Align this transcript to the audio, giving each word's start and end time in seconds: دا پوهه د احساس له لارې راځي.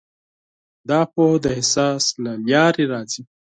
دا 0.89 0.99
پوهه 1.13 1.37
د 1.43 1.45
احساس 1.57 2.03
له 2.23 2.31
لارې 2.49 2.85
راځي. 2.91 3.23